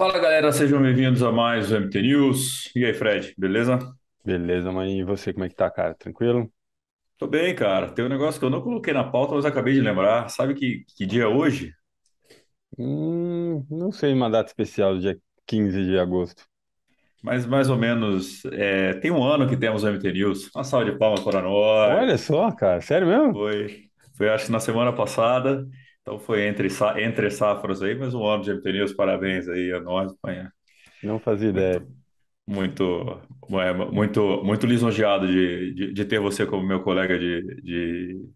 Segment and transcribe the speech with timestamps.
[0.00, 2.72] Fala galera, sejam bem-vindos a mais um MT News.
[2.74, 3.78] E aí, Fred, beleza?
[4.24, 4.98] Beleza, mãe.
[5.00, 5.94] E você, como é que tá, cara?
[5.94, 6.50] Tranquilo?
[7.18, 7.92] Tô bem, cara.
[7.92, 10.28] Tem um negócio que eu não coloquei na pauta, mas acabei de lembrar.
[10.30, 11.72] Sabe que, que dia é hoje?
[12.78, 15.16] Hum, não sei uma data especial, dia
[15.46, 16.44] 15 de agosto.
[17.22, 20.50] Mas mais ou menos, é, tem um ano que temos o MT News.
[20.54, 21.42] Uma salva de palmas para
[21.84, 22.18] Olha nós.
[22.18, 23.38] só, cara, sério mesmo?
[23.38, 25.66] Foi, foi acho que na semana passada.
[26.02, 28.92] Então foi entre, entre safras aí, mas um ano de MT News.
[28.94, 30.50] Parabéns aí a nós, manhã.
[31.02, 31.86] Não fazia ideia.
[32.46, 32.82] Muito,
[33.48, 38.30] muito, é, muito, muito lisonjeado de, de, de ter você como meu colega de, de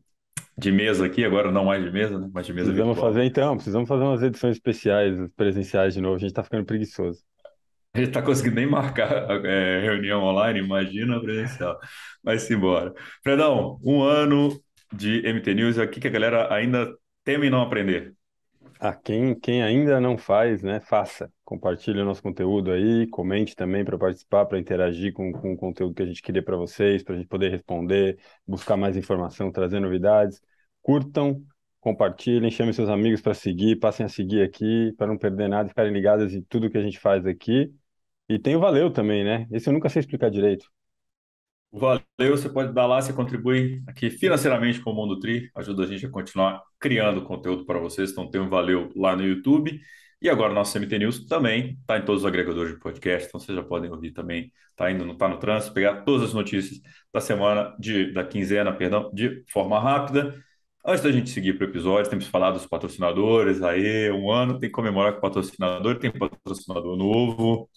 [0.58, 2.30] de mesa aqui, agora não mais de mesa, né?
[2.32, 3.14] Mas de mesa Precisamos virtual.
[3.14, 6.16] fazer então, precisamos fazer umas edições especiais, presenciais de novo.
[6.16, 7.22] A gente tá ficando preguiçoso.
[7.94, 11.78] A gente tá conseguindo nem marcar é, reunião online, imagina presencial.
[12.22, 12.92] Mas embora.
[13.22, 14.60] Fredão, um ano
[14.92, 16.92] de MT News, aqui que a galera ainda
[17.24, 18.14] teme não aprender.
[18.78, 21.33] Ah, quem, quem ainda não faz, né, faça.
[21.45, 25.94] Compartilhe o nosso conteúdo aí, comente também para participar, para interagir com, com o conteúdo
[25.94, 29.81] que a gente queria para vocês, para a gente poder responder, buscar mais informação, trazer
[29.81, 30.42] novidades.
[30.83, 31.42] Curtam,
[31.81, 35.92] compartilhem, chamem seus amigos para seguir, passem a seguir aqui, para não perder nada, ficarem
[35.92, 37.72] ligados em tudo que a gente faz aqui.
[38.28, 39.47] E tem o Valeu também, né?
[39.50, 40.70] Esse eu nunca sei explicar direito.
[41.77, 45.86] Valeu, você pode dar lá, você contribui aqui financeiramente com o Mundo Tri, ajuda a
[45.89, 48.12] gente a continuar criando conteúdo para vocês.
[48.12, 49.81] Então tem um Valeu lá no YouTube.
[50.22, 53.41] E agora o nosso MT News também está em todos os agregadores de podcast, então
[53.41, 54.53] vocês já podem ouvir também.
[54.70, 56.81] Está indo, não está no trânsito, pegar todas as notícias
[57.12, 60.33] da semana, de, da quinzena, perdão, de forma rápida.
[60.86, 63.62] Antes da gente seguir para o episódio, temos falar dos patrocinadores.
[63.62, 67.69] Aí, um ano tem que comemorar com o patrocinador, tem patrocinador novo.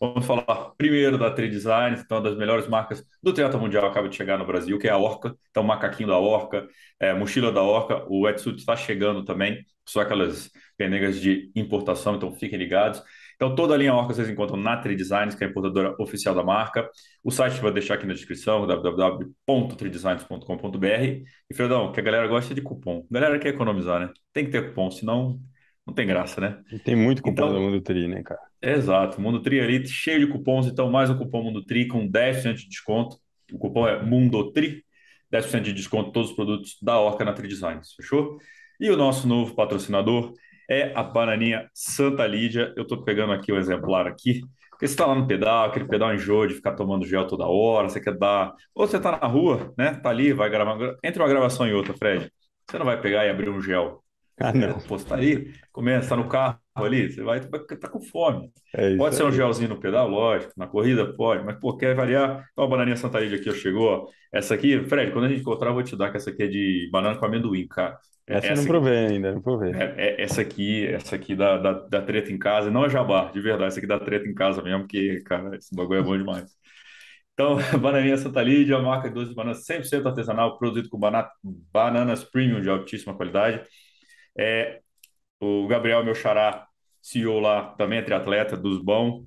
[0.00, 4.16] Vamos falar primeiro da Tree Designs, então, das melhores marcas do teatro mundial acaba de
[4.16, 5.36] chegar no Brasil, que é a Orca.
[5.50, 6.66] Então, macaquinho da Orca,
[6.98, 12.32] é, mochila da Orca, o wetsuit está chegando também, só aquelas penegas de importação, então
[12.32, 13.02] fiquem ligados.
[13.36, 16.34] Então, toda a linha Orca vocês encontram na Tree Designs, que é a importadora oficial
[16.34, 16.88] da marca.
[17.22, 21.24] O site vou deixar aqui na descrição, www.treedesigns.com.br.
[21.50, 23.06] E, Fredão, que a galera gosta de cupom.
[23.10, 24.10] A galera quer economizar, né?
[24.32, 25.38] Tem que ter cupom, senão
[25.86, 26.62] não tem graça, né?
[26.70, 28.40] E tem muito cupom do Então, Mundo Tri, né, cara?
[28.62, 32.54] Exato, Mundo Tri ali cheio de cupons, então mais um cupom Mundo Tri com 10%
[32.54, 33.16] de desconto.
[33.52, 34.84] O cupom é MUNDOTRI,
[35.32, 38.38] 10% de desconto em todos os produtos da Orca na Tri Designs, fechou?
[38.78, 40.32] E o nosso novo patrocinador
[40.68, 42.72] é a bananinha Santa Lídia.
[42.76, 46.14] Eu estou pegando aqui o exemplar aqui, porque você está lá no pedal, aquele pedal
[46.14, 48.54] enjoo de ficar tomando gel toda hora, você quer dar...
[48.74, 49.94] Ou você está na rua, né?
[49.94, 50.96] Tá ali, vai gravar...
[51.02, 52.32] Entre uma gravação e outra, Fred,
[52.68, 54.02] você não vai pegar e abrir um gel.
[54.40, 54.78] Ah, É, não.
[54.88, 55.16] você tá
[56.00, 58.52] você tá no carro ali, você vai, tá com fome.
[58.72, 59.32] É Pode ser um aí.
[59.32, 62.46] gelzinho no pedal, lógico, na corrida pode, mas pô, quer variar?
[62.52, 64.08] Então a bananinha Santa Lídia aqui, ó, chegou.
[64.32, 66.46] Essa aqui, Fred, quando a gente encontrar, eu vou te dar que essa aqui é
[66.48, 67.98] de banana com amendoim, cara.
[68.38, 69.74] É, Essa eu não essa, provei ainda, não provei.
[69.74, 73.40] é, é- essa aqui, essa aqui da, da, treta em casa, não é jabá, de
[73.40, 76.52] verdade, essa aqui dá treta em casa mesmo, porque, cara, esse bagulho é bom demais.
[77.34, 81.28] Então, bananinha Santa Lídia, marca de 12 bananas 100% artesanal, produzido com bana-
[81.72, 83.62] bananas premium de altíssima qualidade.
[84.38, 84.80] É,
[85.40, 86.66] o Gabriel, meu xará,
[87.02, 89.24] CEO lá, também é triatleta, dos bons.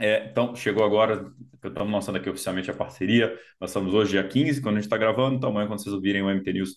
[0.00, 1.32] É, então, chegou agora,
[1.64, 3.36] estamos lançando aqui oficialmente a parceria.
[3.60, 5.36] Nós estamos hoje, dia 15, quando a gente está gravando.
[5.36, 6.76] Então, amanhã, quando vocês ouvirem o MT News,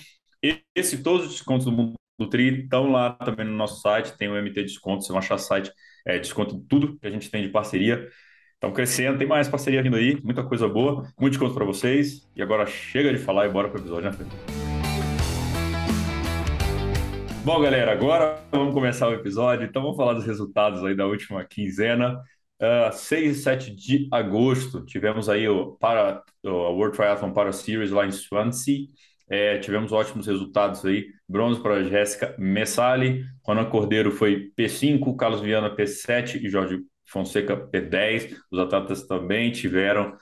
[0.74, 4.28] Esse, todos os descontos do Mundo do Tri estão lá também no nosso site, tem
[4.28, 5.70] o MT Desconto, você vai achar site,
[6.04, 8.08] é, desconto em tudo que a gente tem de parceria.
[8.54, 12.28] Estão crescendo, tem mais parceria vindo aí, muita coisa boa, muito desconto para vocês.
[12.36, 14.62] E agora chega de falar e bora pro episódio, né, Fê?
[17.44, 19.66] Bom, galera, agora vamos começar o episódio.
[19.66, 22.22] Então vamos falar dos resultados aí da última quinzena.
[22.60, 27.91] Uh, 6 e 7 de agosto, tivemos aí o, para, o World Triathlon Para Series
[27.91, 28.86] lá em Swansea.
[29.28, 31.06] É, tivemos ótimos resultados aí.
[31.28, 38.37] Bronze para Jéssica Messali, Ronan Cordeiro foi P5, Carlos Viana P7 e Jorge Fonseca P10.
[38.52, 40.17] Os atletas também tiveram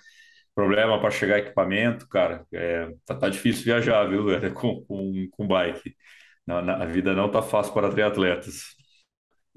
[0.55, 2.47] problema para chegar equipamento, cara.
[2.51, 5.95] É, tá, tá difícil viajar, viu, velho, com, com, com bike.
[6.51, 8.77] Na, na- a vida não tá fácil para triatletas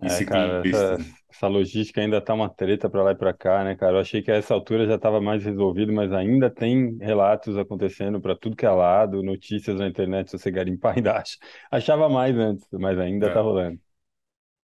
[0.01, 0.99] e É, cara, essa,
[1.31, 3.93] essa logística ainda tá uma treta para lá e para cá, né, cara?
[3.97, 8.19] Eu achei que a essa altura já estava mais resolvido, mas ainda tem relatos acontecendo
[8.19, 11.37] para tudo que é lado, notícias na internet, se você garimpar ainda acha.
[11.71, 13.41] Achava mais antes, mas ainda tá É.
[13.41, 13.79] rolando.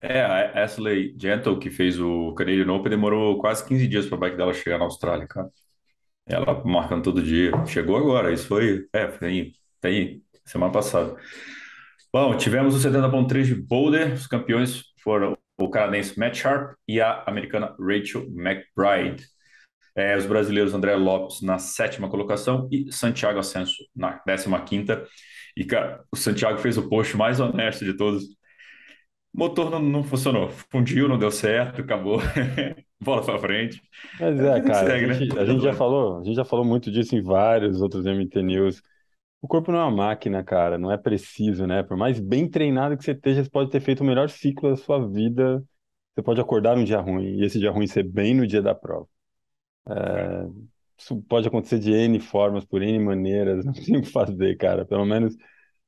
[0.01, 4.21] É, a Ashley Gentle, que fez o Canadian Open, demorou quase 15 dias para a
[4.21, 5.51] bike dela chegar na Austrália, cara.
[6.27, 7.53] Ela marcando todo dia.
[7.67, 8.89] Chegou agora, isso foi.
[8.93, 11.17] É, tem, tem semana passada.
[12.13, 17.23] Bom, tivemos o 70.3 de Boulder, os campeões foram o canadense Matt Sharp e a
[17.27, 19.27] americana Rachel McBride.
[19.97, 25.07] É, os brasileiros André Lopes na sétima colocação e Santiago Ascenso na décima quinta.
[25.57, 28.25] E, cara, o Santiago fez o post mais honesto de todos.
[28.25, 32.21] O motor não, não funcionou, fundiu, não deu certo, acabou.
[33.01, 33.81] Bola para frente.
[34.19, 35.15] Mas É é, cara, a segue, né?
[35.15, 38.43] gente, a gente já falou, a gente já falou muito disso em vários outros MT
[38.43, 38.83] News.
[39.41, 41.83] O corpo não é uma máquina, cara, não é preciso, né?
[41.83, 44.77] Por mais bem treinado que você esteja, você pode ter feito o melhor ciclo da
[44.77, 45.65] sua vida.
[46.15, 48.75] Você pode acordar num dia ruim, e esse dia ruim ser bem no dia da
[48.75, 49.09] prova.
[49.89, 50.49] É,
[50.99, 54.85] Isso pode acontecer de N formas, por N maneiras, não tem o que fazer, cara.
[54.87, 55.37] Pelo menos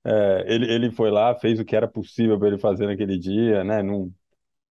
[0.05, 3.65] é, ele, ele foi lá, fez o que era possível para ele fazer naquele dia,
[3.65, 3.83] né?
[3.83, 4.13] Não,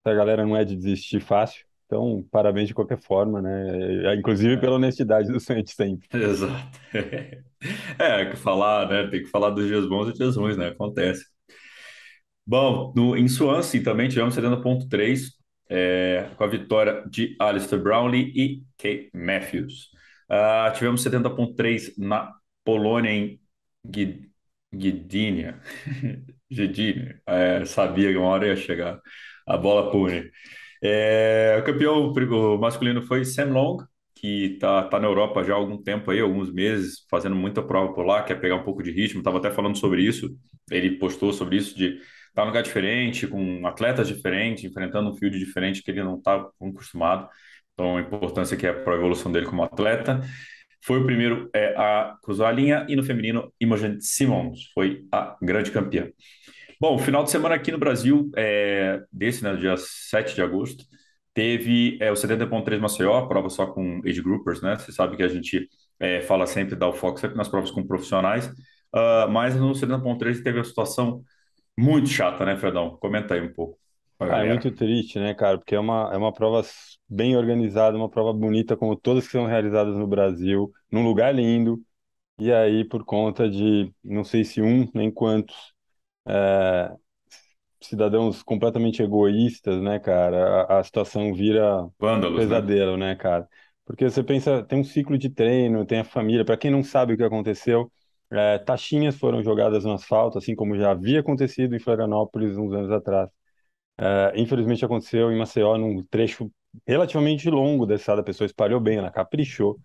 [0.05, 1.65] a galera não é de desistir fácil.
[1.93, 4.13] Então, parabéns de qualquer forma, né?
[4.13, 6.09] É, Inclusive pela é, honestidade do Santos sempre.
[6.13, 6.79] exato.
[7.99, 9.07] É, que falar, né?
[9.09, 10.67] Tem que falar dos dias bons e dias ruins, né?
[10.69, 11.25] Acontece.
[12.45, 15.31] Bom, no, em Swansea também tivemos 70.3,
[15.69, 19.89] é, com a vitória de Alistair Brownlee e Kate Matthews.
[20.29, 23.39] Ah, tivemos 70.3 na Polônia, em
[23.85, 24.29] Gdy-
[24.73, 25.61] Gdynia.
[26.51, 27.21] Gdynia.
[27.25, 28.99] É, sabia que uma hora ia chegar
[29.47, 30.29] a bola pune.
[30.83, 33.77] É, o campeão o masculino foi Sam Long,
[34.15, 37.93] que tá tá na Europa já há algum tempo aí, alguns meses, fazendo muita prova
[37.93, 39.19] por lá, quer pegar um pouco de ritmo.
[39.19, 40.29] Estava até falando sobre isso.
[40.69, 45.37] Ele postou sobre isso de estar num lugar diferente, com atletas diferentes, enfrentando um field
[45.39, 47.29] diferente que ele não está acostumado.
[47.73, 50.21] Então, a importância que é para a evolução dele como atleta.
[50.85, 55.37] Foi o primeiro é, a cruzar a linha e no feminino, Imogen Simmons foi a
[55.41, 56.09] grande campeã.
[56.83, 60.83] Bom, final de semana aqui no Brasil, é, desse, né, dia 7 de agosto,
[61.33, 64.75] teve é, o 70.3 Maceió, prova só com age groupers, né?
[64.77, 68.51] Você sabe que a gente é, fala sempre, foco sempre nas provas com profissionais,
[68.93, 71.23] Ah, mas no 70.3 teve a situação
[71.79, 72.97] muito chata, né, Fredão?
[72.97, 73.79] Comenta aí um pouco
[74.19, 75.57] Ah, é muito triste, né, cara?
[75.57, 76.67] Porque é uma, é uma prova
[77.07, 81.81] bem organizada, uma prova bonita, como todas que são realizadas no Brasil, num lugar lindo.
[82.39, 85.72] E aí, por conta de não sei se um nem quantos
[86.27, 86.91] é,
[87.81, 92.63] cidadãos completamente egoístas, né, cara, a, a situação vira um Vândalos, né?
[92.65, 93.47] pesadelo, né, cara?
[93.85, 96.45] Porque você pensa, tem um ciclo de treino, tem a família.
[96.45, 97.91] Para quem não sabe o que aconteceu,
[98.31, 102.91] é, taxinhas foram jogadas no asfalto, assim como já havia acontecido em Florianópolis uns anos
[102.91, 103.29] atrás.
[103.97, 106.51] É, infelizmente aconteceu em Maceió, num trecho
[106.87, 109.79] relativamente longo da estrada, a pessoa espalhou bem, ela caprichou.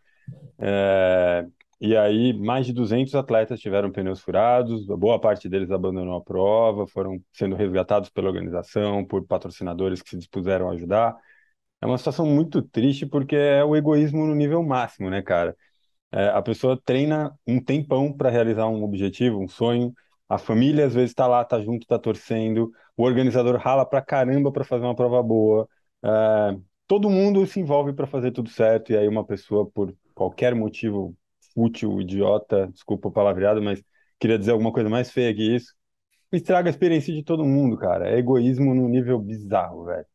[0.59, 1.47] É,
[1.81, 6.87] e aí, mais de 200 atletas tiveram pneus furados, boa parte deles abandonou a prova,
[6.87, 11.17] foram sendo resgatados pela organização, por patrocinadores que se dispuseram a ajudar.
[11.81, 15.57] É uma situação muito triste porque é o egoísmo no nível máximo, né, cara?
[16.13, 19.93] É, a pessoa treina um tempão para realizar um objetivo, um sonho.
[20.29, 22.73] A família às vezes está lá, tá junto, tá torcendo.
[22.97, 25.69] O organizador rala pra caramba para fazer uma prova boa.
[26.03, 28.93] É, todo mundo se envolve para fazer tudo certo.
[28.93, 31.17] E aí uma pessoa, por qualquer motivo
[31.59, 33.83] fútil, idiota, desculpa o palavreado, mas
[34.21, 35.75] queria dizer alguma coisa mais feia que isso,
[36.33, 38.09] estraga a experiência de todo mundo, cara.
[38.11, 40.07] É egoísmo num nível bizarro, velho.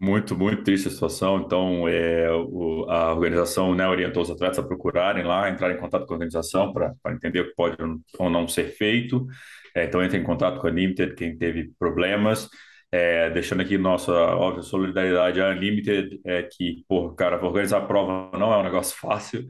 [0.00, 1.40] Muito, muito triste a situação.
[1.40, 6.06] Então, é, o- a organização, né, orientou os atletas a procurarem lá, entrar em contato
[6.06, 7.76] com a organização para entender o que pode
[8.18, 9.26] ou não ser feito.
[9.74, 12.48] É, então, entre em contato com a Unlimited, quem teve problemas.
[12.90, 18.36] É, deixando aqui nossa óbvia solidariedade à Unlimited, é que, pô, cara, organizar a prova
[18.38, 19.46] não é um negócio fácil.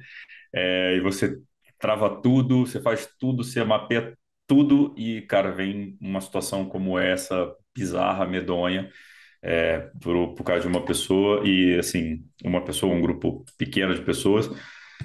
[0.55, 1.39] É, e você
[1.79, 4.17] trava tudo, você faz tudo, você mapeia
[4.47, 8.91] tudo e, cara, vem uma situação como essa, bizarra, medonha
[9.43, 14.03] é, por, por causa de uma pessoa e assim uma pessoa um grupo pequeno de
[14.03, 14.49] pessoas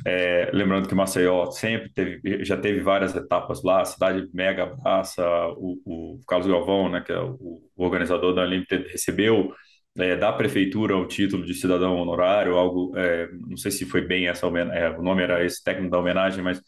[0.05, 5.23] é, lembrando que Maceió sempre teve já teve várias etapas lá a cidade mega abraça
[5.57, 9.53] o, o Carlos Galvão né que é o, o organizador da Unlimited recebeu
[9.97, 14.27] é, da prefeitura o título de cidadão honorário algo é, não sei se foi bem
[14.27, 16.62] essa é, o nome era esse técnico da homenagem mas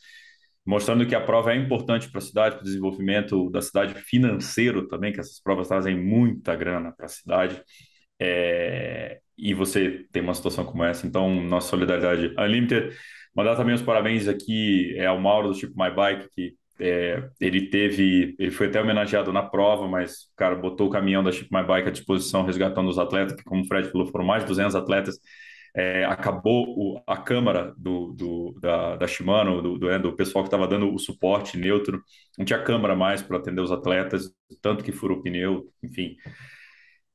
[0.65, 4.87] mostrando que a prova é importante para a cidade, para o desenvolvimento da cidade financeiro
[4.87, 7.61] também, que essas provas trazem muita grana para a cidade.
[8.19, 12.95] É, e você tem uma situação como essa, então nossa solidariedade Unlimited.
[13.35, 17.69] Mandar também os parabéns aqui é, ao Mauro do Tipo My Bike, que é, ele
[17.69, 21.63] teve, ele foi até homenageado na prova, mas cara botou o caminhão da Chip My
[21.63, 24.75] Bike à disposição, resgatando os atletas, que como o Fred falou, foram mais de 200
[24.75, 25.19] atletas.
[25.77, 30.41] É, acabou o, a câmara do, do, da, da Shimano, do, do, é, do pessoal
[30.43, 32.01] que estava dando o suporte neutro,
[32.37, 36.15] não tinha câmara mais para atender os atletas, tanto que furou o pneu, enfim.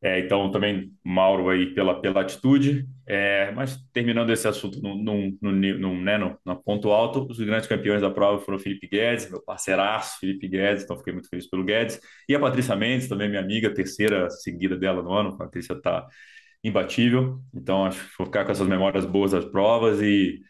[0.03, 2.87] É, então, também Mauro aí pela, pela atitude.
[3.07, 8.01] É, mas terminando esse assunto num, num, num, né, no ponto alto, os grandes campeões
[8.01, 11.65] da prova foram o Felipe Guedes, meu parceiraço Felipe Guedes, então fiquei muito feliz pelo
[11.65, 12.01] Guedes.
[12.29, 15.31] E a Patrícia Mendes, também minha amiga, terceira seguida dela no ano.
[15.31, 16.07] A Patrícia está
[16.65, 17.41] imbatível.
[17.55, 20.41] Então, acho que vou ficar com essas memórias boas das provas e,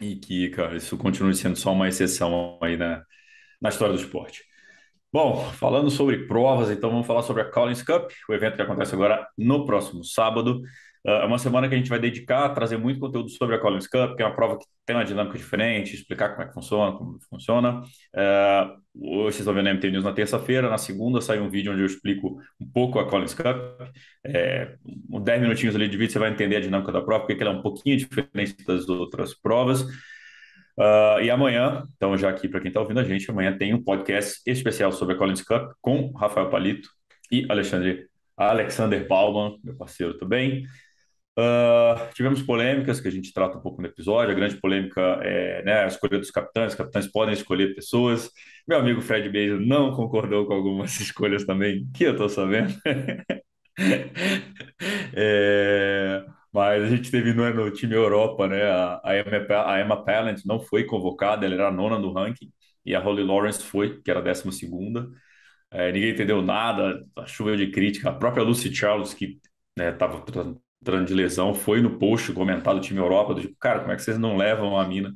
[0.00, 3.04] e que, cara, isso continue sendo só uma exceção aí na,
[3.60, 4.44] na história do esporte.
[5.12, 8.94] Bom, falando sobre provas, então vamos falar sobre a Collins Cup, o evento que acontece
[8.94, 10.60] agora no próximo sábado.
[11.06, 13.58] Ah, é uma semana que a gente vai dedicar a trazer muito conteúdo sobre a
[13.60, 16.52] Collins Cup, que é uma prova que tem uma dinâmica diferente, explicar como é que
[16.54, 17.80] funciona, como funciona.
[18.14, 21.72] Uh, hoje vocês estão vendo na MT News na terça-feira, na segunda sai um vídeo
[21.72, 23.56] onde eu explico um pouco a Collins Cup.
[24.24, 27.52] É, 10 minutinhos ali de vídeo você vai entender a dinâmica da prova, porque ela
[27.52, 29.86] é um pouquinho diferente das outras provas.
[30.78, 33.82] Uh, e amanhã, então já aqui para quem está ouvindo a gente, amanhã tem um
[33.82, 36.90] podcast especial sobre a Collins Cup com Rafael Palito
[37.32, 38.06] e Alexandre,
[38.36, 40.66] Alexander Bauman, meu parceiro também.
[41.38, 44.32] Uh, tivemos polêmicas que a gente trata um pouco no episódio.
[44.32, 46.72] A grande polêmica é né, a escolha dos capitães.
[46.72, 48.30] Os capitães podem escolher pessoas.
[48.66, 52.74] Meu amigo Fred Beijo não concordou com algumas escolhas também, que eu estou sabendo.
[55.14, 56.24] é,
[56.56, 58.62] mas a gente teve no, no time Europa, né?
[58.64, 62.50] A, a, Emma, a Emma Pallant não foi convocada, ela era a nona do ranking,
[62.84, 65.06] e a Holly Lawrence foi, que era a décima segunda.
[65.70, 68.08] É, ninguém entendeu nada, a chuva de crítica.
[68.10, 69.38] A própria Lucy Charles, que
[69.78, 70.24] estava né,
[70.82, 73.96] tratando de lesão, foi no post comentado do time Europa, do tipo, cara, como é
[73.96, 75.12] que vocês não levam uma mina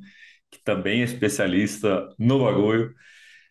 [0.50, 2.94] que também é especialista no bagulho?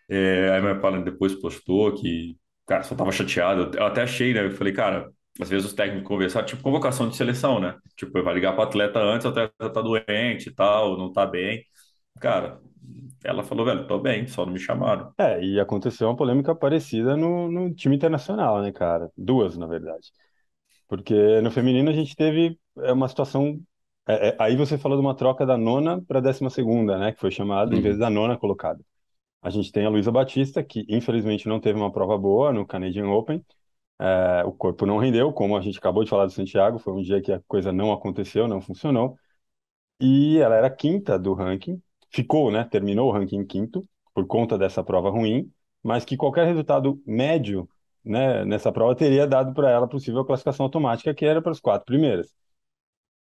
[0.09, 3.77] É, a Emma Pallant depois postou que, cara, só estava chateado.
[3.77, 4.45] Eu até achei, né?
[4.45, 7.75] Eu falei, cara, às vezes os técnicos conversam, tipo convocação de seleção, né?
[7.95, 11.63] Tipo, vai ligar para atleta antes, o atleta tá doente e tal, não tá bem.
[12.19, 12.59] Cara,
[13.23, 15.13] ela falou, velho, tô bem, só não me chamaram.
[15.17, 19.09] É, e aconteceu uma polêmica parecida no, no time internacional, né, cara?
[19.17, 20.11] Duas, na verdade.
[20.87, 23.61] Porque no feminino a gente teve é, uma situação.
[24.07, 27.11] É, é, aí você falou de uma troca da nona para a décima segunda, né?
[27.11, 28.01] Que foi chamada em vez uhum.
[28.01, 28.83] da nona colocada.
[29.41, 33.07] A gente tem a Luísa Batista, que infelizmente não teve uma prova boa no Canadian
[33.09, 33.43] Open,
[33.99, 37.01] é, o corpo não rendeu, como a gente acabou de falar do Santiago, foi um
[37.01, 39.17] dia que a coisa não aconteceu, não funcionou.
[39.99, 42.63] E ela era quinta do ranking, ficou, né?
[42.65, 45.51] Terminou o ranking quinto por conta dessa prova ruim,
[45.83, 47.69] mas que qualquer resultado médio,
[48.03, 51.85] né, nessa prova teria dado para ela possível classificação automática, que era para os quatro
[51.85, 52.33] primeiras.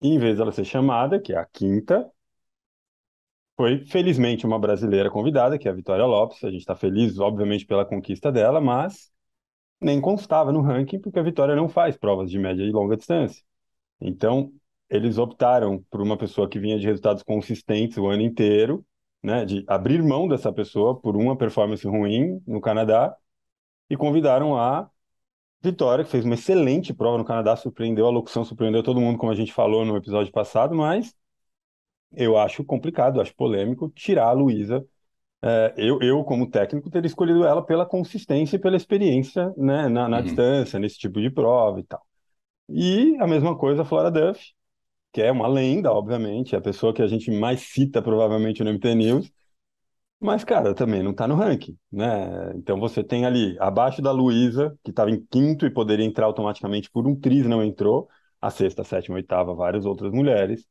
[0.01, 2.09] E, em vez dela ser chamada, que é a quinta,
[3.55, 6.43] foi felizmente uma brasileira convidada, que é a Vitória Lopes.
[6.43, 9.11] A gente está feliz, obviamente, pela conquista dela, mas
[9.85, 13.43] nem constava no ranking, porque a Vitória não faz provas de média e longa distância.
[14.01, 14.51] Então,
[14.89, 18.85] eles optaram por uma pessoa que vinha de resultados consistentes o ano inteiro,
[19.23, 23.15] né, de abrir mão dessa pessoa por uma performance ruim no Canadá
[23.89, 24.89] e convidaram a
[25.61, 29.31] Vitória, que fez uma excelente prova no Canadá, surpreendeu a locução, surpreendeu todo mundo, como
[29.31, 31.15] a gente falou no episódio passado, mas
[32.13, 34.85] eu acho complicado, acho polêmico tirar a Luísa
[35.45, 40.09] é, eu, eu, como técnico, teria escolhido ela pela consistência e pela experiência né, na,
[40.09, 40.23] na uhum.
[40.23, 42.01] distância, nesse tipo de prova e tal.
[42.67, 44.43] E a mesma coisa a Flora Duff,
[45.13, 48.71] que é uma lenda, obviamente, é a pessoa que a gente mais cita provavelmente no
[48.71, 49.31] MT News,
[50.19, 52.53] mas, cara, também não está no ranking, né?
[52.55, 56.89] Então você tem ali, abaixo da Luísa, que estava em quinto e poderia entrar automaticamente
[56.89, 58.09] por um tris, não entrou,
[58.41, 60.65] a sexta, a sétima, a oitava, várias outras mulheres,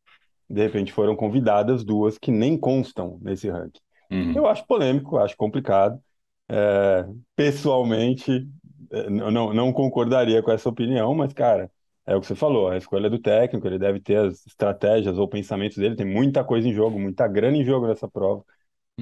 [0.50, 3.83] de repente foram convidadas duas que nem constam nesse ranking.
[4.14, 4.32] Uhum.
[4.36, 6.00] Eu acho polêmico, acho complicado.
[6.48, 8.46] É, pessoalmente,
[8.90, 11.70] é, não, não concordaria com essa opinião, mas, cara,
[12.06, 15.26] é o que você falou, a escolha do técnico, ele deve ter as estratégias ou
[15.28, 18.44] pensamentos dele, tem muita coisa em jogo, muita grana em jogo nessa prova.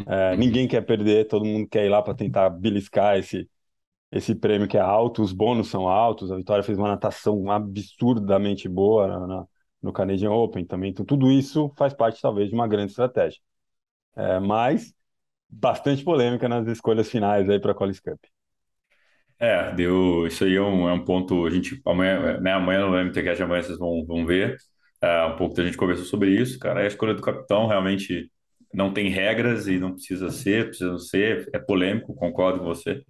[0.07, 0.38] É, uhum.
[0.38, 3.49] ninguém quer perder, todo mundo quer ir lá para tentar beliscar esse,
[4.12, 8.69] esse prêmio que é alto, os bônus são altos, a Vitória fez uma natação absurdamente
[8.69, 9.47] boa na, na,
[9.83, 13.40] no Canadian Open também, então tudo isso faz parte talvez de uma grande estratégia.
[14.16, 14.95] É, mas
[15.52, 18.18] bastante polêmica nas escolhas finais aí para a Collins Cup.
[19.38, 20.26] É, deu.
[20.26, 21.47] Isso aí é um, é um ponto.
[21.47, 24.56] A gente amanhã, né, amanhã no MTCast amanhã vocês vão, vão ver.
[25.00, 26.80] É, um pouco da gente conversou sobre isso, cara.
[26.80, 28.30] A escolha do capitão realmente
[28.73, 31.49] não tem regras e não precisa ser, precisa não ser.
[31.52, 33.02] É polêmico, concordo com você.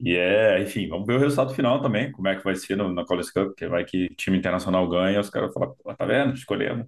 [0.00, 2.92] E é, enfim, vamos ver o resultado final também, como é que vai ser no,
[2.92, 6.86] na Collins Cup, que vai que time internacional ganha, os caras falam, tá vendo, escolhemos.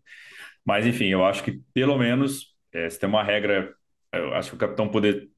[0.65, 3.75] Mas, enfim, eu acho que pelo menos é, se tem uma regra,
[4.19, 5.29] eu acho que o capitão poder,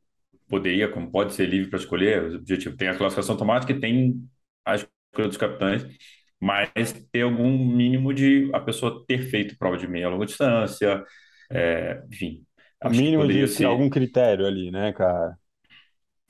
[0.49, 4.29] poderia, como pode ser livre para escolher, o objetivo tem a classificação automática e tem
[4.65, 5.87] a escolha dos capitães,
[6.41, 6.71] mas
[7.11, 11.03] ter algum mínimo de a pessoa ter feito prova de meia longa distância,
[11.51, 12.45] é, enfim.
[12.91, 13.65] Mínimo de ser...
[13.65, 15.37] algum critério ali, né, cara?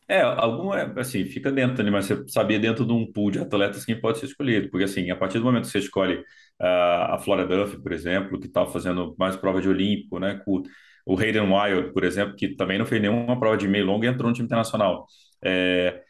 [0.08, 3.40] É, algum é assim, fica dentro ali, mas você sabia dentro de um pool de
[3.40, 6.22] atletas quem pode ser escolhido, porque assim, a partir do momento que você escolhe
[6.60, 10.62] ah, a Flora Duff, por exemplo, que está fazendo mais prova de Olímpico, né, com
[11.06, 14.08] o Hayden Wild, por exemplo, que também não fez nenhuma prova de meio longo e
[14.08, 15.06] entrou no time internacional.
[15.44, 16.02] É,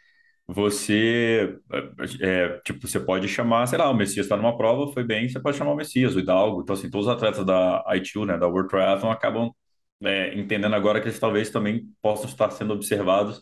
[0.47, 1.59] você,
[2.21, 5.41] é, tipo, você pode chamar, sei lá, o Messias está numa prova, foi bem, você
[5.41, 8.47] pode chamar o Messias, o Hidalgo, então assim, todos os atletas da ITU, né, da
[8.49, 9.51] World Triathlon, acabam
[10.05, 13.41] é, entendendo agora que eles talvez também possam estar sendo observados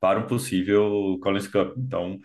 [0.00, 1.76] para um possível Collins Cup.
[1.78, 2.18] Então,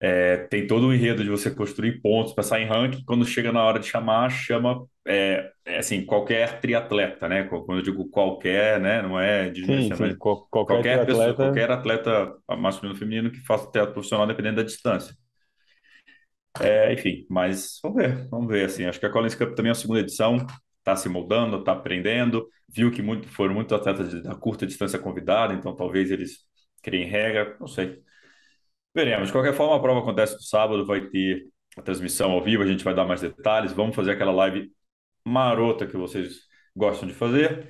[0.00, 3.04] é, tem todo o enredo de você construir pontos, pensar em ranking.
[3.04, 7.44] Quando chega na hora de chamar, chama é, é assim qualquer triatleta, né?
[7.44, 9.02] Quando eu digo qualquer, né?
[9.02, 13.30] Não é de Sim, sim, qual- qualquer qualquer pessoa, triatleta, qualquer atleta masculino ou feminino
[13.32, 15.14] que faça teatro profissional, dependendo da distância.
[16.60, 18.64] É, enfim, mas vamos ver, vamos ver.
[18.66, 20.36] Assim, acho que a Collins Cup também é a segunda edição,
[20.78, 22.48] está se moldando, está aprendendo.
[22.68, 26.38] Viu que muito, foram muitos atletas da curta distância convidados, então talvez eles
[26.82, 28.02] criem regra, não sei.
[28.94, 29.28] Veremos.
[29.28, 31.44] De qualquer forma, a prova acontece no sábado, vai ter
[31.76, 33.72] a transmissão ao vivo, a gente vai dar mais detalhes.
[33.72, 34.70] Vamos fazer aquela live
[35.24, 36.40] marota que vocês
[36.74, 37.68] gostam de fazer.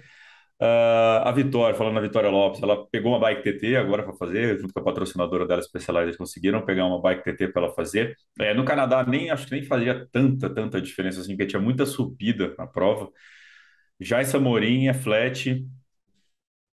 [0.61, 4.59] Ah, a Vitória, falando na Vitória Lopes, ela pegou uma bike TT agora para fazer,
[4.59, 8.17] junto com a patrocinadora dela, Specialized, conseguiram pegar uma bike TT para ela fazer.
[8.41, 11.87] É, no Canadá, nem acho que nem fazia tanta, tanta diferença assim, porque tinha muita
[11.87, 13.09] subida na prova.
[14.01, 15.65] Já essa Morim é flat,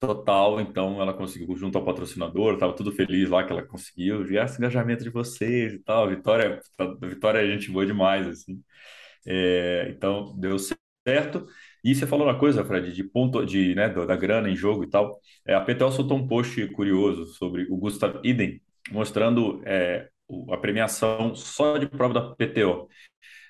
[0.00, 4.36] Total, então ela conseguiu junto ao patrocinador, estava tudo feliz lá que ela conseguiu, vi
[4.36, 8.60] esse engajamento de vocês e tal, Vitória, a Vitória é gente boa demais, assim.
[9.26, 10.56] É, então deu
[11.06, 11.46] certo.
[11.84, 14.90] E você falou uma coisa, Fred, de ponto de, né, da grana em jogo e
[14.90, 15.20] tal.
[15.46, 18.60] É, a PTO soltou um post curioso sobre o Gustav Iden,
[18.90, 20.08] mostrando é,
[20.50, 22.88] a premiação só de prova da PTO.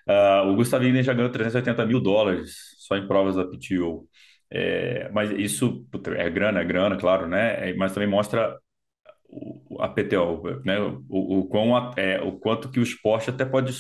[0.07, 4.09] Ah, o Gustavo Iden já ganhou 380 mil dólares só em provas da PTO.
[4.51, 5.87] É, mas isso
[6.17, 7.71] é grana, é grana, claro, né?
[7.71, 8.59] É, mas também mostra
[9.29, 10.81] o, a PTO, né?
[11.09, 13.73] O, o, quão, é, o quanto que o esporte até pode.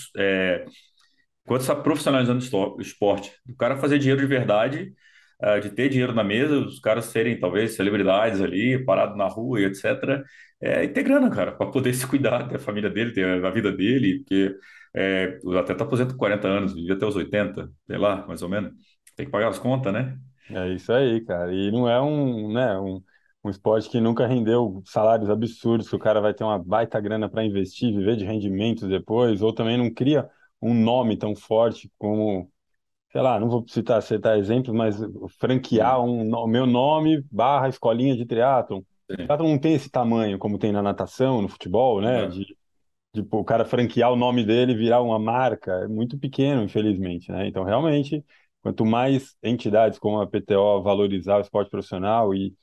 [1.44, 2.44] É, quanto está profissionalizando
[2.76, 3.32] o esporte.
[3.48, 4.92] O cara fazer dinheiro de verdade,
[5.40, 9.60] ah, de ter dinheiro na mesa, os caras serem talvez celebridades ali, parado na rua
[9.60, 10.24] e etc.
[10.60, 13.72] É, e ter grana, cara, para poder se cuidar da família dele, ter a vida
[13.72, 14.54] dele, porque
[14.94, 18.48] é, o atleta aposenta com 40 anos, vive até os 80, sei lá, mais ou
[18.48, 18.72] menos.
[19.16, 20.16] Tem que pagar as contas, né?
[20.50, 21.52] é isso aí, cara.
[21.52, 23.02] E não é um, né, um,
[23.44, 27.28] um esporte que nunca rendeu salários absurdos, que o cara vai ter uma baita grana
[27.28, 30.28] para investir, viver de rendimentos depois, ou também não cria
[30.62, 32.50] um nome tão forte como,
[33.12, 34.96] sei lá, não vou citar, citar exemplos, mas
[35.38, 38.82] franquear um, meu nome barra escolinha de triatlon.
[39.26, 42.26] Triatlon não tem esse tamanho como tem na natação, no futebol, né?
[42.26, 42.28] Não.
[42.28, 42.56] De,
[43.14, 45.72] de pô, o cara franquear o nome dele e virar uma marca.
[45.84, 47.46] É muito pequeno, infelizmente, né?
[47.46, 48.24] Então, realmente,
[48.62, 52.54] quanto mais entidades como a PTO valorizar o esporte profissional e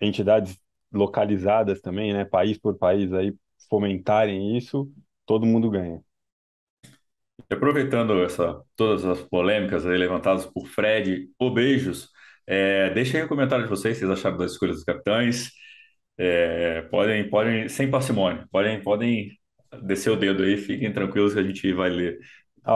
[0.00, 0.58] entidades
[0.92, 2.24] localizadas também, né?
[2.24, 3.34] País por país aí
[3.70, 4.90] fomentarem isso,
[5.26, 6.00] todo mundo ganha.
[7.50, 12.08] E Aproveitando essa, todas as polêmicas aí levantadas por Fred, o beijos,
[12.46, 15.50] é, deixa aí o comentário de vocês, vocês acharam das escolhas dos capitães.
[16.18, 19.30] É, podem, podem, sem parcimônia, podem, podem
[19.82, 22.18] descer o dedo aí, fiquem tranquilos que a gente vai ler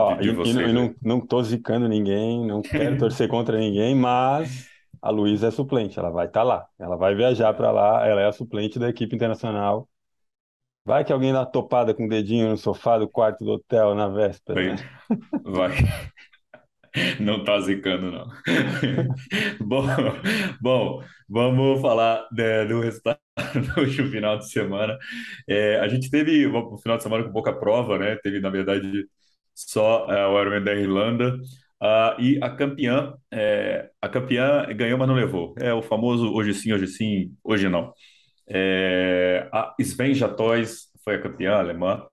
[0.03, 0.73] de, de e, e, não- e vocês aí.
[0.73, 4.69] não, não tô zicando ninguém, não quero torcer contra ninguém, mas
[5.01, 8.27] a Luísa é suplente, ela vai estar lá, ela vai viajar para lá, ela é
[8.27, 9.88] a suplente da equipe internacional.
[10.89, 14.07] Vai que alguém dá topada com o dedinho no sofá do quarto do hotel na
[14.07, 14.75] véspera, né?
[15.43, 15.69] Vai.
[17.21, 18.27] Não tá zicando, não.
[19.61, 19.85] Bom,
[20.59, 23.19] bom, vamos falar né, do resultado
[23.75, 24.97] do último final de semana.
[25.47, 28.15] É, a gente teve um final de semana com pouca prova, né?
[28.23, 29.05] Teve, na verdade,
[29.53, 31.37] só é, o Ironman da Irlanda.
[31.79, 35.53] Ah, e a campeã, é, a campeã ganhou, mas não levou.
[35.59, 37.93] É o famoso hoje sim, hoje sim, hoje não.
[38.49, 42.05] É, a Svenja Toys foi a campeã alemã.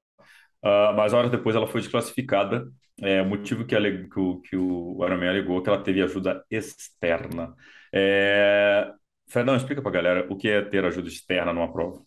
[0.63, 2.67] Ah, mas horas depois ela foi desclassificada.
[3.03, 7.55] É, o motivo que, ale- que o, Ironman alegou é que ela teve ajuda externa.
[7.95, 8.93] É...
[9.29, 12.03] Fredão, explica pra galera o que é ter ajuda externa numa prova.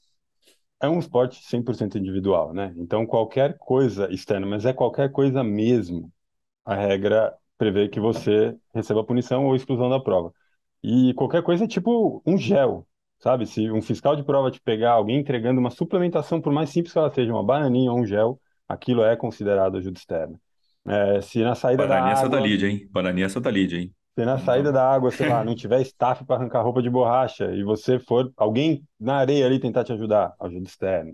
[0.81, 2.73] É um esporte 100% individual, né?
[2.77, 6.11] Então qualquer coisa externa, mas é qualquer coisa mesmo.
[6.65, 10.33] A regra prevê que você receba punição ou exclusão da prova.
[10.83, 12.87] E qualquer coisa é tipo um gel,
[13.19, 13.45] sabe?
[13.45, 16.99] Se um fiscal de prova te pegar alguém entregando uma suplementação, por mais simples que
[16.99, 20.39] ela seja, uma bananinha ou um gel, aquilo é considerado ajuda externa.
[20.88, 22.88] É, se na saída da Bananinha Santa água, Lídia, hein?
[22.91, 23.93] Bananinha Santa Lídia, hein?
[24.19, 27.51] se na saída da água, sei lá, não tiver staff para arrancar roupa de borracha
[27.53, 31.13] e você for alguém na areia ali tentar te ajudar, ajuda externa.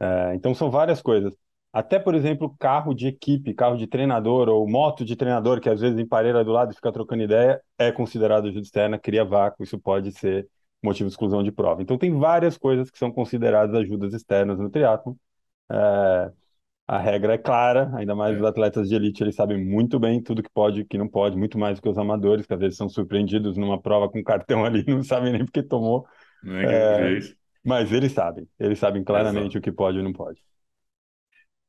[0.00, 1.34] É, então são várias coisas.
[1.72, 5.80] Até, por exemplo, carro de equipe, carro de treinador ou moto de treinador, que às
[5.80, 9.78] vezes empareira do lado e fica trocando ideia, é considerado ajuda externa, cria vácuo, isso
[9.78, 10.48] pode ser
[10.82, 11.82] motivo de exclusão de prova.
[11.82, 15.16] Então, tem várias coisas que são consideradas ajudas externas no triatlo.
[15.70, 16.32] É,
[16.88, 20.22] a regra é clara, ainda mais os É, atletas de elite, eles sabem muito bem
[20.22, 22.60] tudo que pode e que não pode, muito mais do que os amadores, que às
[22.60, 26.06] vezes são surpreendidos numa prova com cartão ali, não sabem nem porque tomou.
[26.44, 27.36] é que É, fez.
[27.64, 29.62] mas eles sabem, eles sabem claramente o Exato.
[29.62, 30.42] que pode e não pode.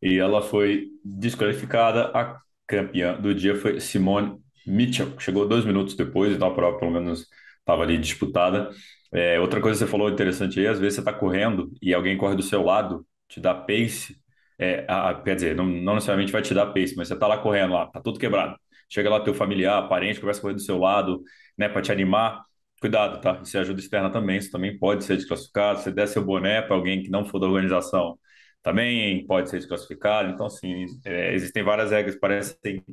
[0.02, 2.06] E ela foi desqualificada.
[2.18, 6.92] A campeã do dia foi Simone Mitchell, chegou dois minutos depois, então a prova pelo
[6.92, 7.28] menos
[7.62, 8.70] estava ali disputada.
[9.14, 12.18] É, outra coisa que você falou interessante aí, às vezes você está correndo e alguém
[12.18, 14.16] corre do seu lado, te dá pace,
[14.60, 17.38] é, a- quer dizer, não, não necessariamente vai te dar pace, mas você está lá
[17.38, 18.56] correndo, lá, tá tudo quebrado.
[18.90, 21.24] Chega lá teu familiar, parente, começa a correr do seu lado,
[21.58, 22.44] né, para te animar.
[22.80, 23.40] Cuidado, tá?
[23.44, 25.78] Isso é ajuda externa também, isso também pode ser desclassificado.
[25.80, 28.18] Se você der seu boné para alguém que não for da organização,
[28.64, 30.30] também pode ser desclassificado.
[30.32, 32.84] Então, assim, é, existem várias regras, parecem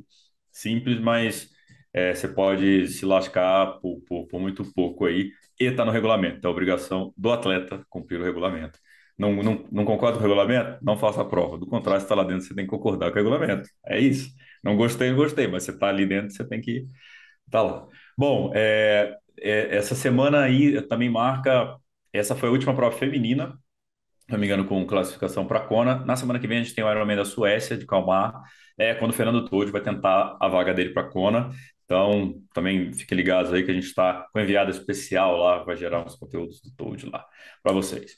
[0.51, 1.49] simples, mas
[1.93, 5.31] é, você pode se lascar por, por, por muito pouco aí.
[5.59, 8.79] E está no regulamento, é obrigação do atleta cumprir o regulamento.
[9.17, 10.77] Não, não, não concorda com o regulamento?
[10.83, 11.57] Não faça a prova.
[11.57, 13.69] Do contrário, está lá dentro, você tem que concordar com o regulamento.
[13.85, 14.29] É isso.
[14.63, 16.85] Não gostei, não gostei, mas você está ali dentro, você tem que
[17.45, 17.87] estar lá.
[18.17, 21.77] Bom, é, é, essa semana aí também marca.
[22.13, 23.59] Essa foi a última prova feminina
[24.29, 26.05] se não me engano, com classificação para Kona.
[26.05, 28.33] Na semana que vem a gente tem o Ironman da Suécia, de Kalmar,
[28.77, 31.49] é quando o Fernando Todi vai tentar a vaga dele para Kona.
[31.89, 36.05] Então, também fiquem ligados aí que a gente está com enviada especial lá, vai gerar
[36.05, 37.25] uns conteúdos do Toad lá
[37.63, 38.15] para vocês.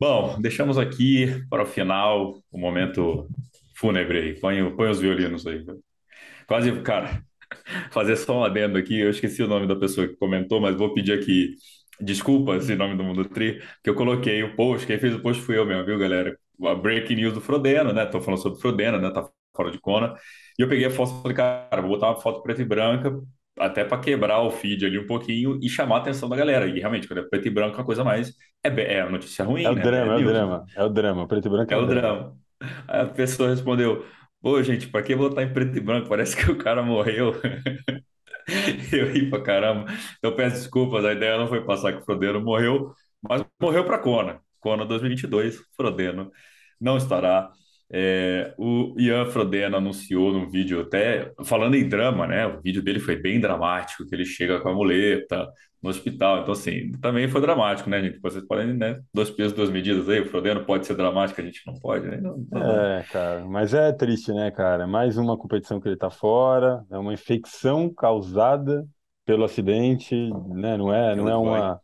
[0.00, 3.28] Bom, deixamos aqui para o final o momento
[3.76, 4.40] fúnebre aí.
[4.40, 5.62] Põe, põe os violinos aí.
[6.46, 7.22] Quase, cara,
[7.92, 10.94] fazer só um adendo aqui, eu esqueci o nome da pessoa que comentou, mas vou
[10.94, 11.54] pedir aqui
[12.00, 15.42] desculpas em nome do Mundo Tri, que eu coloquei o post, quem fez o post
[15.42, 16.38] fui eu mesmo, viu, galera?
[16.64, 18.06] A breaking news do Frodeno, né?
[18.06, 19.10] Tô falando sobre Frodeno, né?
[19.10, 20.14] Tá fora de Kona.
[20.58, 23.20] E eu peguei a foto e falei, cara, vou botar uma foto preta e branca,
[23.58, 26.68] até para quebrar o feed ali um pouquinho e chamar a atenção da galera.
[26.68, 28.32] E realmente, quando é preto e branco, é uma coisa mais.
[28.64, 29.84] É, é notícia É ruim, o né?
[29.84, 30.42] É drama, é o news, né?
[30.42, 31.26] drama, é o drama.
[31.28, 32.00] Preto e branco é É o o drama.
[32.00, 32.36] drama.
[32.88, 34.04] A pessoa respondeu:
[34.40, 36.08] Pô, gente, pra que botar em preto e branco?
[36.08, 37.34] Parece que o cara morreu.
[38.92, 39.86] Eu ri pra caramba.
[40.18, 43.98] Então peço desculpas, a ideia não foi passar que o Frodeno morreu, mas morreu para
[43.98, 44.40] Kona.
[44.60, 46.30] Kona 2022, Frodeno
[46.80, 47.50] não estará.
[47.90, 52.46] É, o Ian Frodeno anunciou num vídeo até, falando em drama, né?
[52.46, 55.48] O vídeo dele foi bem dramático, que ele chega com a muleta
[55.80, 56.40] no hospital.
[56.40, 58.18] Então, assim, também foi dramático, né, gente?
[58.18, 59.00] Vocês podem, né?
[59.14, 60.20] Dois pesos, duas medidas aí.
[60.20, 62.16] O Frodeno pode ser dramático, a gente não pode, né?
[62.20, 62.80] Não, não, não.
[62.80, 64.86] É, cara, mas é triste, né, cara?
[64.86, 68.84] Mais uma competição que ele tá fora, é uma infecção causada
[69.24, 70.14] pelo acidente,
[70.48, 70.76] né?
[70.76, 71.80] Não é, não é uma,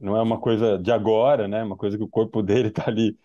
[0.00, 1.62] não é uma coisa de agora, né?
[1.62, 3.16] Uma coisa que o corpo dele tá ali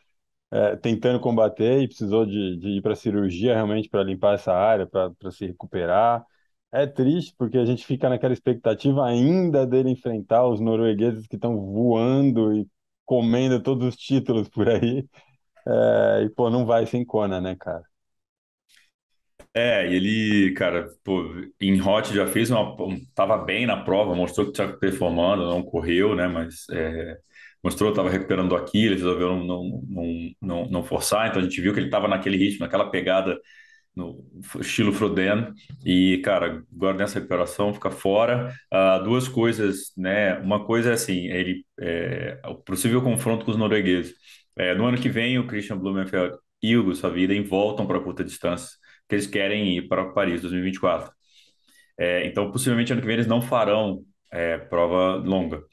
[0.51, 4.87] é, tentando combater e precisou de, de ir para cirurgia realmente para limpar essa área,
[4.87, 6.25] para se recuperar.
[6.71, 11.55] É triste porque a gente fica naquela expectativa ainda dele enfrentar os noruegueses que estão
[11.59, 12.67] voando e
[13.05, 15.07] comendo todos os títulos por aí.
[15.67, 17.83] É, e, pô, não vai sem Kona, né, cara?
[19.53, 21.23] É, ele, cara, pô,
[21.59, 25.63] em hot já fez uma, um- tava bem na prova, mostrou que estava performando, não
[25.63, 26.27] correu, né?
[26.27, 27.17] Mas é,
[27.63, 31.73] mostrou estava recuperando do Aquiles, resolveu não, não, não, não, forçar, então a gente viu
[31.73, 33.39] que ele estava naquele ritmo, naquela pegada
[33.97, 34.23] no
[34.61, 35.53] estilo Frodeno.
[35.83, 38.53] E, cara, agora nessa recuperação fica fora.
[38.71, 40.37] Ah, duas coisas, né?
[40.39, 44.13] Uma coisa é assim, ele é, o possível confronto com os noruegueses.
[44.55, 47.15] É, no ano que vem, o Christian Blumenfeld e o Gustavo
[47.47, 48.69] voltam para curta distância,
[49.07, 51.11] que eles querem ir para Paris 2024.
[51.97, 55.63] É, então, possivelmente ano que vem eles não farão é, prova longa.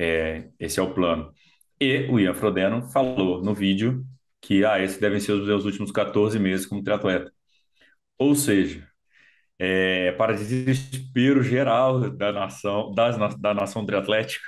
[0.00, 1.32] É, esse é o plano.
[1.78, 4.04] E o Ian Frodeno falou no vídeo
[4.40, 7.30] que ah, esses devem ser os meus últimos 14 meses como triatleta.
[8.18, 8.86] Ou seja,
[9.58, 14.44] é, para desespero geral da nação, das, da nação triatlética,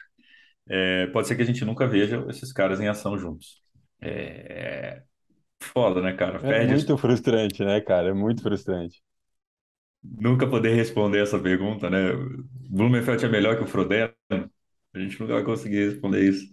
[0.68, 3.62] é, pode ser que a gente nunca veja esses caras em ação juntos.
[4.00, 5.02] É,
[5.60, 6.38] foda, né, cara?
[6.38, 8.08] É Perde, muito frustrante, né, cara?
[8.10, 9.02] É muito frustrante.
[10.02, 11.98] nunca poder responder essa pergunta, né?
[12.70, 14.12] Blumenfeld é melhor que o Frodeno?
[14.94, 16.50] A gente nunca vai conseguir responder isso.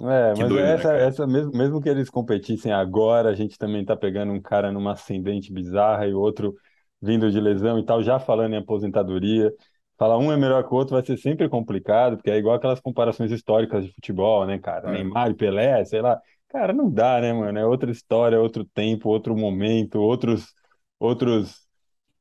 [0.00, 1.06] É, Que mas doido, né, essa, cara?
[1.06, 4.92] essa mesmo, mesmo que eles competissem agora, a gente também tá pegando um cara numa
[4.92, 6.54] ascendente bizarra e o outro
[7.00, 9.52] vindo de lesão e tal, já falando em aposentadoria.
[9.98, 12.80] Falar um é melhor que o outro vai ser sempre complicado, porque é igual aquelas
[12.80, 14.88] comparações históricas de futebol, né, cara?
[14.88, 14.92] É.
[14.92, 16.18] Neymar e Pelé, sei lá.
[16.48, 17.58] Cara, não dá, né, mano?
[17.58, 20.54] É outra história, outro tempo, outro momento, outros,
[20.98, 21.66] outros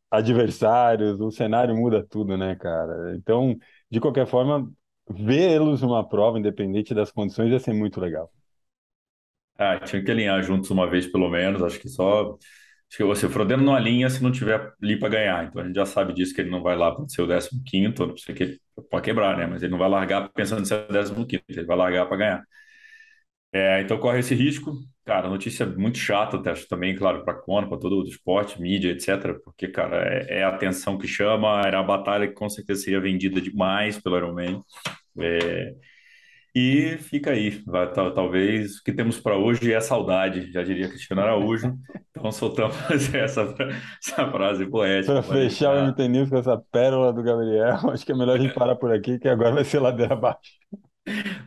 [0.10, 3.16] adversários, o cenário muda tudo, né, cara?
[3.16, 3.56] Então,
[3.90, 4.72] de qualquer forma,
[5.14, 8.32] vê-los numa prova, independente das condições, ia ser muito legal.
[9.58, 11.62] Ah, tinha que alinhar juntos uma vez pelo menos.
[11.62, 12.34] Acho que só.
[12.90, 15.46] Acho que você, o Frodeno não alinha se não tiver ali para ganhar.
[15.46, 18.04] Então a gente já sabe disso que ele não vai lá para ser o 15º,
[18.04, 19.46] a não ser que pode quebrar, né?
[19.48, 22.44] Mas ele não vai largar pensando em ser décimo quinto, ele vai largar para ganhar.
[23.54, 24.74] É, então corre esse risco.
[25.06, 28.92] Cara, notícia muito chata, acho também, claro, para a Kona, para todo o esporte, mídia,
[28.92, 29.40] etc.
[29.44, 33.02] Porque, cara, é, é, a atenção que chama, era a batalha que com certeza seria
[33.02, 34.62] vendida demais pelo Ironman.
[35.20, 35.76] É,
[36.54, 41.22] e fica aí, vai, talvez o que temos para hoje é saudade, já diria Cristiano
[41.22, 41.74] Araújo.
[42.10, 42.76] Então soltamos
[43.16, 43.56] essa,
[44.04, 45.14] essa frase poética.
[45.14, 48.42] Para fechar o MT News com essa pérola do Gabriel, acho que é melhor a
[48.42, 50.52] gente parar por aqui, que agora vai ser ladeira abaixo.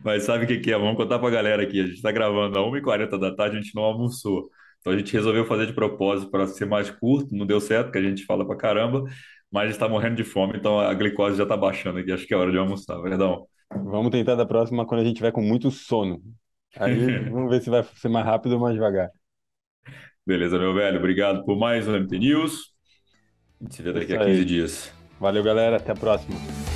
[0.03, 0.77] Mas sabe o que, que é?
[0.77, 1.79] Vamos contar para a galera aqui.
[1.79, 4.49] A gente está gravando às 1h40 da tarde, a gente não almoçou.
[4.79, 7.99] Então a gente resolveu fazer de propósito para ser mais curto, não deu certo, porque
[7.99, 9.03] a gente fala para caramba,
[9.51, 12.11] mas está morrendo de fome, então a glicose já está baixando aqui.
[12.11, 13.47] Acho que é hora de almoçar, verdão.
[13.83, 16.21] Vamos tentar da próxima quando a gente tiver com muito sono.
[16.77, 16.95] Aí
[17.29, 19.09] vamos ver se vai ser mais rápido ou mais devagar.
[20.25, 20.97] Beleza, meu velho.
[20.97, 22.73] Obrigado por mais um MT News.
[23.61, 24.93] A gente se vê daqui a 15 dias.
[25.19, 25.77] Valeu, galera.
[25.77, 26.74] Até a próxima.